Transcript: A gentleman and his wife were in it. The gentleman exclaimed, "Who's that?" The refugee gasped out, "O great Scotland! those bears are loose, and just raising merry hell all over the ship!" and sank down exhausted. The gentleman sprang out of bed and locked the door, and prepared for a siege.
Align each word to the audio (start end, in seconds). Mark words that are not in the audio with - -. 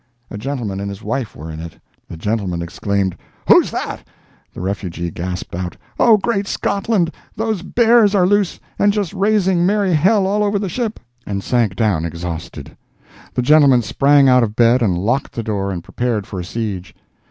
A 0.31 0.37
gentleman 0.39 0.79
and 0.79 0.89
his 0.89 1.03
wife 1.03 1.35
were 1.35 1.51
in 1.51 1.59
it. 1.59 1.77
The 2.09 2.17
gentleman 2.17 2.63
exclaimed, 2.63 3.15
"Who's 3.47 3.69
that?" 3.69 4.03
The 4.51 4.59
refugee 4.59 5.11
gasped 5.11 5.53
out, 5.53 5.77
"O 5.99 6.17
great 6.17 6.47
Scotland! 6.47 7.13
those 7.35 7.61
bears 7.61 8.15
are 8.15 8.25
loose, 8.25 8.59
and 8.79 8.91
just 8.91 9.13
raising 9.13 9.63
merry 9.63 9.93
hell 9.93 10.25
all 10.25 10.43
over 10.43 10.57
the 10.57 10.69
ship!" 10.69 10.99
and 11.27 11.43
sank 11.43 11.75
down 11.75 12.03
exhausted. 12.03 12.75
The 13.35 13.43
gentleman 13.43 13.83
sprang 13.83 14.27
out 14.27 14.41
of 14.41 14.55
bed 14.55 14.81
and 14.81 14.97
locked 14.97 15.33
the 15.33 15.43
door, 15.43 15.69
and 15.69 15.83
prepared 15.83 16.25
for 16.25 16.39
a 16.39 16.43
siege. 16.43 16.95